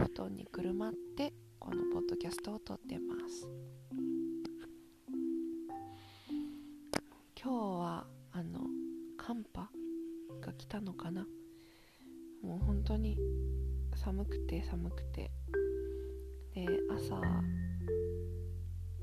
[0.00, 3.46] 布団にくるまってこのポッドキャストを撮ってます。
[7.38, 8.60] 今日はあの
[9.18, 9.68] 寒波
[10.40, 11.26] が来たのかな？
[12.42, 13.18] もう本当に
[13.94, 15.30] 寒くて寒くて。
[16.54, 17.20] で朝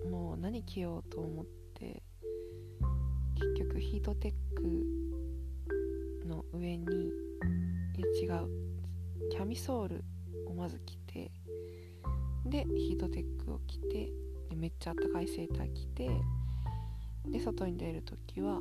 [0.09, 1.45] もう何着ようと思っ
[1.75, 2.01] て
[3.35, 4.63] 結局ヒートテック
[6.27, 6.89] の上にい
[8.25, 8.49] や違う。
[9.29, 10.03] キャミソール
[10.47, 11.31] をまず着て
[12.45, 14.09] でヒートテックを着て
[14.49, 16.09] でめっちゃあったかいセーター着て
[17.27, 18.59] で外に出る時は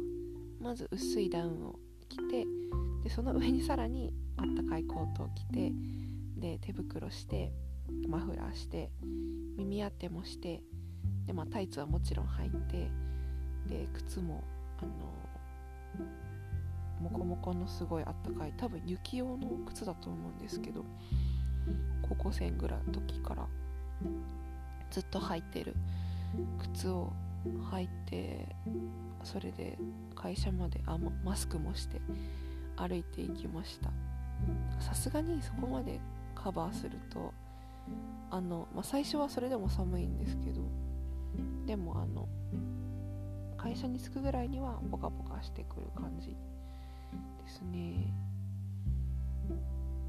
[0.60, 2.44] まず薄いダウンを着て
[3.04, 5.72] でその上にさらにあったかいコートを着て
[6.36, 7.52] で手袋して
[8.08, 8.90] マフラーして
[9.56, 10.62] 耳当てもして
[11.26, 12.90] で、まあ、タイツはもちろん履いて
[13.68, 14.42] で靴も
[14.78, 14.90] あの
[17.00, 20.84] モコモコのすごいあったかい多分雪用の靴だと思うんですけど
[22.02, 23.46] 高校生ぐらいの時から
[24.90, 25.74] ずっと履いてる
[26.74, 27.12] 靴を
[27.72, 28.54] 履いて
[29.22, 29.78] それで
[30.14, 32.00] 会社まであマスクもして
[32.76, 33.90] 歩いていきました。
[34.80, 35.98] さすがにそこまで
[36.34, 37.32] カバーすると
[38.30, 40.60] あの、まあ、最初はそれでも寒いんですけど
[41.66, 42.28] でもあの
[43.56, 46.34] 会社に着くぐらいにはポカポカしてくる感じで
[47.46, 48.12] すね。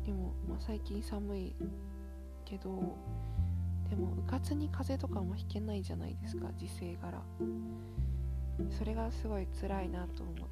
[0.07, 1.53] でも、まあ、最近寒い
[2.45, 2.97] けど
[3.89, 7.21] でもうかつに風邪とかもひけないじゃないですか時勢柄
[8.75, 10.47] それがすごい辛いなと思って。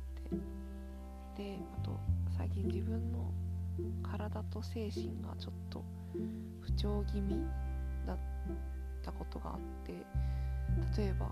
[1.35, 1.99] であと
[2.37, 3.31] 最近自分の
[4.03, 5.83] 体と精神がちょっと
[6.61, 7.41] 不調気味
[8.07, 8.17] だっ
[9.03, 9.93] たことがあって
[11.01, 11.29] 例えば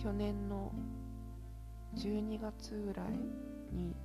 [0.00, 0.72] 去年の
[1.96, 3.10] 12月ぐらい
[3.74, 3.96] に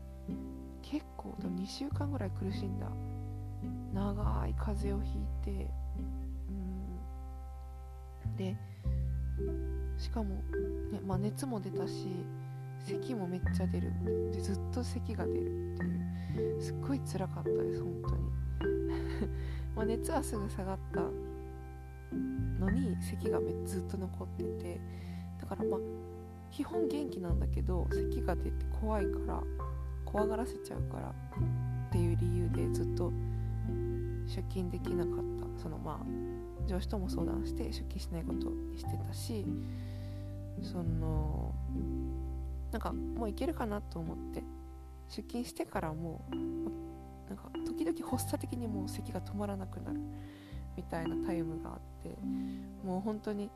[0.82, 2.88] 結構2週間ぐらい苦しんだ
[3.94, 5.70] 長い風邪をひいて
[6.50, 8.36] うん。
[8.36, 8.58] で
[9.98, 10.36] しかも、
[10.92, 12.08] ねまあ、熱も出たし
[12.86, 13.92] 咳もめっちゃ出る。
[14.32, 16.62] でずっと咳が出るっていう。
[16.62, 18.26] すっごい辛かったです本当に。
[19.76, 21.02] ま熱はすぐ下がった
[22.60, 24.82] のに咳がめずっと残ってて。
[25.40, 25.80] だからまあ
[26.52, 29.44] 基本元気なんだけど咳が出て怖いから
[30.06, 33.12] 怖がらせちゃうからっていう理由でずっと
[34.28, 35.62] 出勤できなかった。
[35.62, 39.46] そのまあ上司とも相談して出勤しないことにしてたし
[40.62, 41.54] その
[42.72, 44.44] なんかもういけるかなと思って
[45.10, 46.36] 出勤してからもう
[47.30, 50.00] なんか時々発作的にもう咳が止まらなくなる
[50.76, 52.18] みたいなタイムがあって
[52.84, 53.50] もう本当に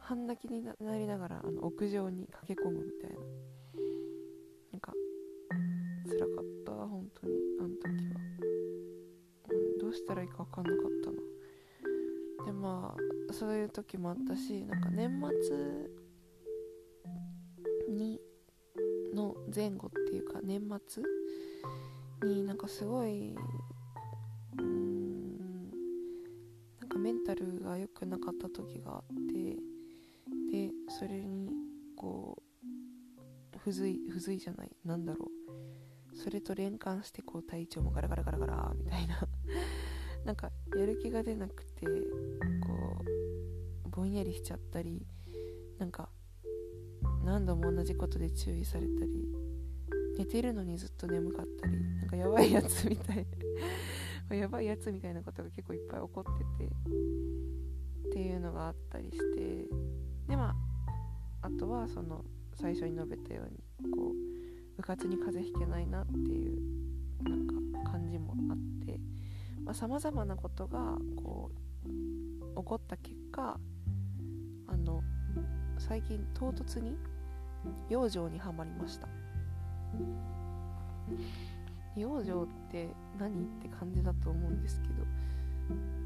[0.00, 3.16] 半泣きになりながらあの屋上に駆け込むみたいな。
[4.72, 4.92] なんか
[6.04, 8.23] 辛かった本当にあの時は、
[9.94, 11.16] したらいいか分かんなかったな。
[12.46, 12.94] でま
[13.30, 15.54] あそういう時もあったしなんか年末
[17.88, 18.20] に
[19.14, 21.02] の前後っていうか年末
[22.28, 23.34] になんかすごい
[24.58, 25.70] うん
[26.80, 29.02] なんかメンタルが良くなかった時があっ
[29.32, 29.56] て
[30.50, 31.50] でそれに
[31.96, 32.42] こ
[33.54, 35.44] う不随不随じゃないなんだろう。
[36.16, 39.26] それと連関してこう体調もガラガラガラガラみたいな。
[40.24, 43.04] なんかやる気が出なくてこ
[43.86, 45.06] うぼんやりしちゃったり
[45.78, 46.08] なんか
[47.24, 49.28] 何度も同じことで注意されたり
[50.16, 53.26] 寝てるのにずっと眠かったりなんかやばいやつみたい
[54.38, 56.70] やばいやつみたいなことが結構いっぱい起こってて
[58.08, 59.68] っていうのがあったりして
[60.28, 60.54] でま
[61.42, 62.24] ああとはその
[62.54, 66.83] 最初に述べたようにこう部活に風邪ひけないなっていう
[69.74, 71.50] さまざ、まなことがこ
[71.84, 73.58] う起こった結果
[74.68, 75.02] あの
[75.78, 76.96] 最近唐突に
[77.88, 79.08] 養生にはまりました。
[81.96, 82.88] 養生って
[83.18, 84.94] 何って感じだと思うんですけど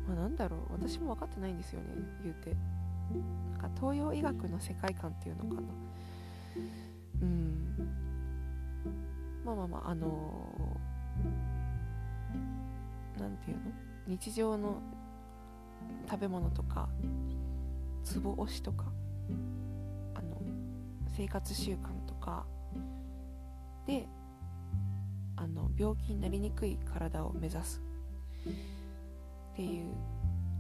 [0.07, 1.87] まあなんだろう私も分かってないんですよね
[2.23, 2.57] 言うて。
[3.53, 5.69] なんか東洋医学の世界観っていうのかな。
[7.23, 7.75] うん。
[9.45, 10.79] まあまあまああの
[13.19, 13.63] 何、ていうの？
[14.07, 14.81] 日常の
[16.11, 16.89] 食べ物とか
[18.03, 18.87] ツボ押しとか
[20.15, 20.41] あの
[21.17, 21.77] 生活習慣
[22.07, 22.47] とか
[23.87, 24.07] で
[25.37, 27.83] あの病気になりにくい体を目指す
[29.53, 29.87] っていう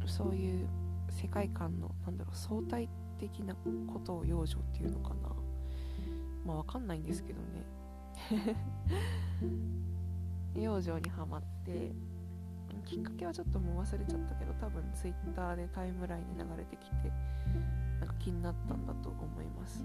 [0.06, 0.68] そういう
[1.10, 2.88] 世界観のなんだろう相対
[3.18, 5.14] 的なことを養生っていうのかな。
[6.44, 8.56] まあわかんないんですけどね。
[10.62, 11.92] 養生にはまって
[12.84, 17.12] きっかけはちょっともう忘れちゃったけど多分 Twitter でタイムラインに流れてきて
[18.00, 19.84] なんか気になったんだと思います。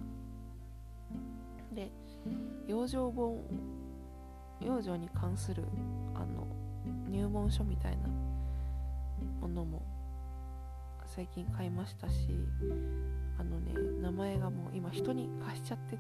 [1.74, 1.92] で
[2.68, 3.40] 養生本
[4.62, 5.64] 養生に関する
[6.14, 6.48] あの
[7.10, 8.08] 入門書みたいな
[9.42, 9.82] ものも
[11.06, 12.30] 最近買いましたし
[13.38, 16.00] あのね名前がもう今人に貸しちゃってて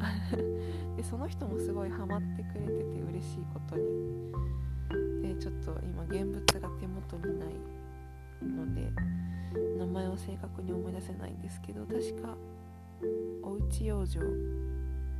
[0.96, 4.20] でその人もすごいハマってくれてて嬉しいことに。
[5.34, 7.50] でちょっと今現物が手元にない
[8.42, 8.90] ので
[9.78, 12.36] 名前を正確に思い出せないんですけど確か
[13.42, 14.18] おうち養生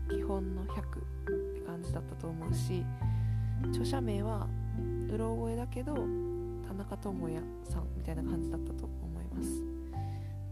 [0.09, 0.71] 基本の100っ
[1.55, 2.85] て感じだったと思うし
[3.69, 4.49] 著者名は
[5.13, 5.95] うろ覚えだけど
[6.67, 9.63] 田中智也さんみたいな感じだったと思います。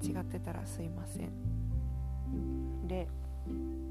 [0.08, 1.32] 違ってたらすいません。
[2.86, 3.08] で
[3.48, 3.88] うん。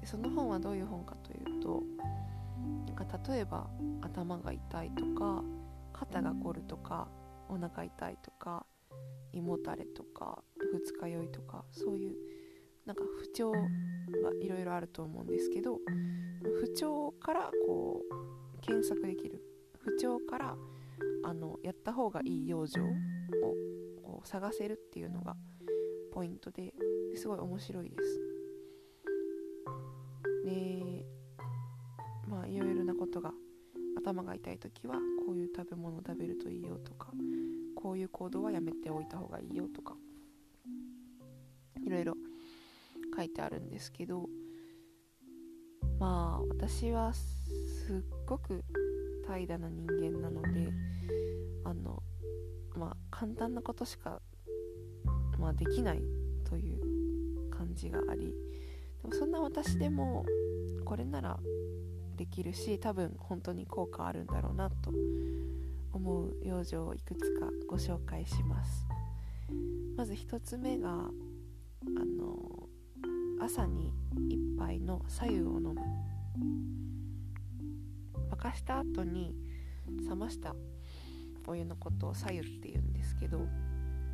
[0.00, 1.82] でその本はどういう本かというと
[2.86, 3.68] なんか例えば
[4.00, 5.42] 頭が痛いとか
[5.92, 7.08] 肩が凝るとか
[7.48, 8.66] お腹痛いとか
[9.32, 12.14] 胃もたれとか二日酔いとかそういう
[12.86, 13.58] なんか不調が
[14.40, 15.78] いろいろあると思うんですけど
[16.60, 19.42] 不調からこう検索できる。
[19.84, 20.56] 不調から
[21.24, 22.84] あのやった方がいい養生を
[24.02, 25.36] こう探せるっていうのが
[26.12, 26.72] ポイントで
[27.16, 28.20] すごい面白いです。
[30.44, 31.06] で
[33.12, 33.32] ことが
[33.98, 34.94] 頭が痛い時は
[35.26, 37.08] こういう食べ物を食べるといいよとか
[37.76, 39.94] こういう行動はやめておいた方がいいよとか
[41.84, 42.14] いろいろ
[43.14, 44.30] 書いてあるんですけど
[46.00, 47.22] まあ私はす
[47.92, 48.64] っごく
[49.26, 50.72] 怠惰な人間なので
[51.64, 52.02] あの
[52.74, 54.22] まあ簡単なことしか、
[55.38, 56.02] まあ、できない
[56.48, 58.32] という感じがあり
[59.02, 60.24] でもそんな私でも
[60.86, 61.38] これなら
[62.22, 64.92] できるし多分本当に効果あるんだろうなと
[65.92, 68.86] 思う養生をいくつかご紹介します。
[69.96, 72.68] まず1つ目があの
[73.40, 73.92] 朝に
[74.28, 75.80] 1杯の白湯を飲む。
[78.30, 79.34] 沸かした後に
[80.08, 80.54] 冷ました
[81.48, 83.40] お湯のことを白湯って言うんですけど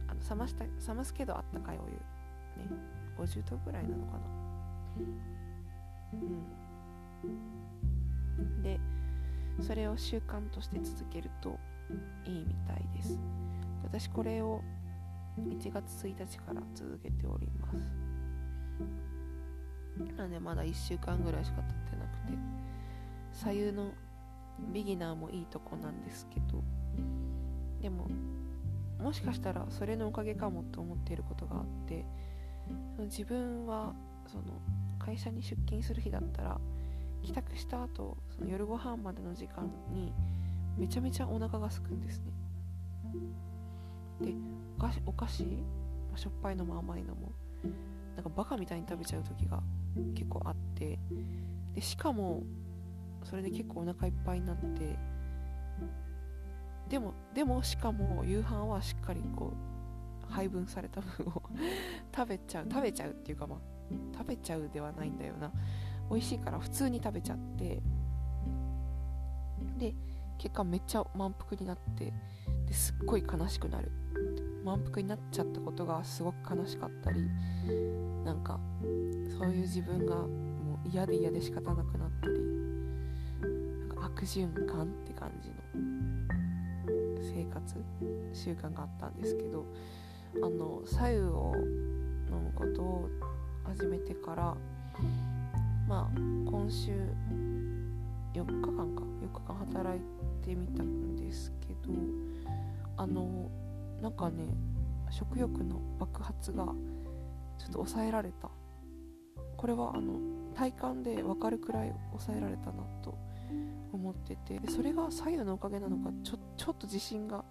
[0.06, 1.90] あの冷ました冷ますけどあったかいお湯。
[1.90, 2.70] ね。
[3.18, 4.20] 50度ぐらいなのかな。
[6.14, 7.57] うん。
[8.62, 8.80] で
[9.60, 11.58] それを習慣として続けると
[12.24, 13.18] いいみたいです。
[13.82, 14.62] 私これを
[15.38, 18.08] 1月1日から続けております。
[20.16, 22.38] なのでまだ1週間ぐらいしか経ってなくて
[23.32, 23.92] 左右の
[24.72, 26.62] ビギナーもいいとこなんですけど
[27.80, 28.08] でも
[29.00, 32.04] もしかしたらそれのおかげかもと思っていることがあって
[32.98, 33.94] 自分は
[34.26, 34.60] その
[34.98, 36.60] 会社に出勤する日だったら
[37.22, 40.12] 帰宅した後その夜ご飯までの時間に
[40.76, 42.32] めちゃめちゃお腹が空くんですね。
[44.20, 44.34] で
[44.76, 45.50] お菓子お菓子、ま
[46.14, 47.32] あ、しょっぱいのも甘いのも
[48.14, 49.62] なんかバカみたいに食べちゃう時が
[50.14, 50.98] 結構あって
[51.74, 52.42] でしかも
[53.24, 54.98] それで結構お腹いっぱいになって
[56.88, 59.52] でもでもしかも夕飯はしっかりこ
[60.28, 61.42] う配分された分を
[62.14, 63.58] 食べちゃう食べちゃうっていうかまあ
[64.16, 65.50] 食べちゃうではないんだよな。
[66.10, 67.80] 美味しいから普通に食べちゃって。
[69.78, 69.94] で
[70.38, 72.12] 結果めっちゃ満腹になって。
[72.66, 73.90] ですっごい悲しくなる。
[74.64, 77.28] 満腹になっちゃったことがすごく悲しかったり。
[78.24, 78.60] なんか
[79.38, 82.34] そういう自分がもう嫌で嫌で仕方なくなったり。
[83.88, 85.54] なんか悪循環って感じの。
[87.20, 87.84] 生活
[88.32, 89.64] 習慣があったんですけど。
[90.36, 91.54] あの左右を
[92.30, 93.08] 飲むことを
[93.64, 94.56] 始めてから
[95.88, 96.90] まあ今週
[98.34, 99.02] 4日間か。
[99.22, 100.00] 4日間働い
[100.44, 101.92] てみたんですけど
[102.96, 103.50] あの
[104.00, 104.54] なんかね
[105.10, 106.74] 食欲の爆発がちょっ
[107.66, 108.50] と抑えられた。
[109.56, 110.20] これはあの
[110.54, 113.18] 体感で分かるくらい抑えられたなと
[113.92, 114.60] 思ってて。
[114.70, 117.44] それが左右のおかげなのかちょちょっと自信が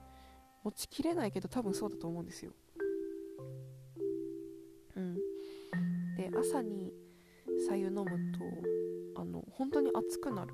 [0.64, 2.52] 持ちきれないけど多分そうだと思うんですよ。
[4.96, 5.16] うん。
[6.16, 6.94] で朝に
[7.66, 8.06] 左右飲む
[9.16, 10.54] とあの本当に熱くなる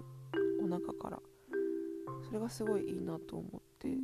[0.61, 1.19] お腹から。
[2.25, 3.97] それがすごいいいなと思って。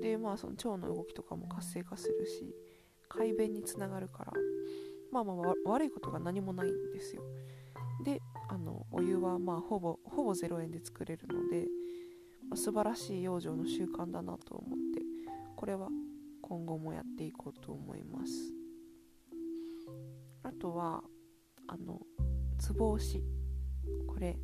[0.00, 2.54] でまあその腸の動きとかも活性化するし
[3.08, 4.32] 快便につながるから。
[5.10, 7.22] まあまあ悪いことが何もないんですよ。
[8.04, 11.66] であのお湯はまあほぼほぼ0円で作れるので、
[12.48, 15.02] まあ、素晴らしい養生の習慣だなと思って
[15.56, 15.88] これは
[16.42, 18.64] 今後もやっていこうと思います。
[20.64, 21.02] とは
[21.74, 22.00] あの
[22.58, 23.22] つぼ押し。
[24.06, 24.36] これ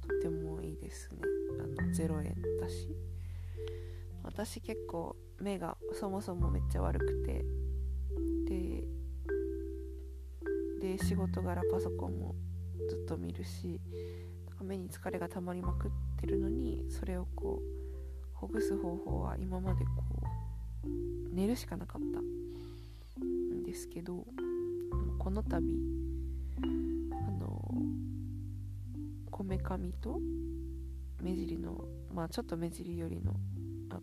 [0.00, 1.20] とてもいいですね。
[1.60, 2.88] あの0円だし。
[4.22, 7.44] 私結構目がそもそもめっちゃ悪くて。
[8.46, 8.84] で
[10.80, 12.34] で仕事柄パソコンも
[12.88, 13.80] ずっと見るし。
[14.62, 19.90] 目に疲れが溜まりまくってるのにそれをこうほぐす方法は今までこ
[20.84, 22.20] う寝るしかなかった
[23.20, 24.24] んですけど
[25.18, 25.60] この度
[26.60, 26.66] あ
[27.40, 27.74] の
[29.30, 30.20] こめかみと
[31.22, 33.34] 目尻のまあちょっと目尻よりの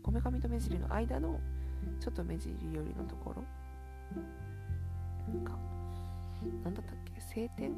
[0.01, 1.39] こめかみと目尻の間の
[1.99, 3.43] ちょっと目尻よりのところ。
[5.31, 5.57] なんか
[6.63, 7.21] なんだったっけ？
[7.21, 7.73] 晴天っ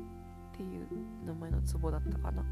[0.56, 0.88] ていう
[1.26, 2.44] 名前のツボだったかな？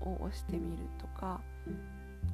[0.00, 1.40] を押してみるとか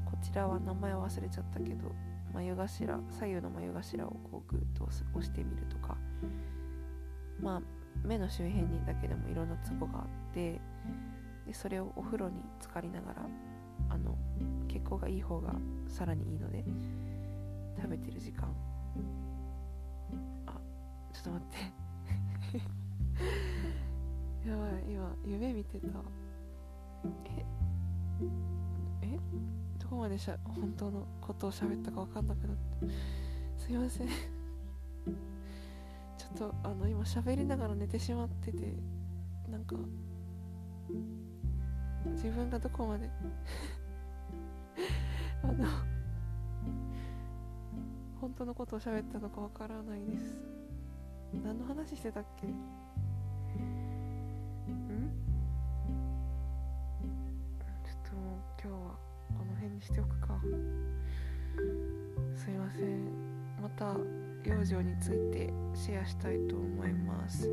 [0.05, 1.93] こちらは名前忘れちゃったけど
[2.33, 5.97] 眉頭左右の眉頭をこうグッと押してみるとか。
[7.41, 7.63] まあ
[8.05, 10.61] 目の周辺にだけでもいろんなツボがあって
[11.47, 13.27] でそれをお風呂に浸かりながら
[13.89, 14.17] あの
[14.69, 15.55] 血行がいい方が
[15.89, 16.65] さらにいいので
[17.77, 18.49] 食べてる時間。
[20.47, 20.53] あ
[21.13, 21.57] ちょっと待って。
[24.49, 25.87] やばい今夢見てた。
[27.27, 27.45] え
[29.03, 29.19] え
[29.79, 32.87] どこまでしゃ本当のことを喋ったか分かんなくなって。
[33.57, 34.09] すいません。
[36.37, 38.75] ちょっとあの今喋りながら寝てしまってて
[39.51, 39.75] なんか
[42.13, 43.09] 自分がどこまで
[45.43, 45.55] あの
[48.21, 50.37] 本当のことを喋ったのかわからないです。
[51.43, 52.47] 何の話してたっけ？
[52.47, 52.51] ん？
[57.85, 58.75] ちょっともう今日は
[59.39, 60.39] この辺にしておくか。
[62.35, 63.05] すいません。
[63.63, 63.95] また
[64.47, 67.51] 養生についてシェアしたいと思います。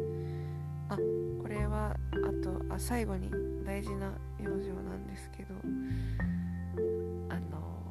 [0.89, 0.97] あ
[1.41, 3.29] これはあとあ最後に
[3.65, 4.07] 大事な
[4.39, 5.55] 養生なんですけど
[7.29, 7.83] あの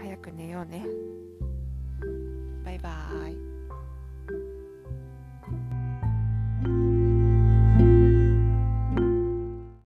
[0.00, 0.86] 早く寝ようね。
[2.64, 3.51] バイバーイ。